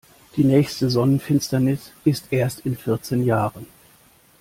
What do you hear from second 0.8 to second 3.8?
Sonnenfinsternis ist erst in vierzehn Jahren.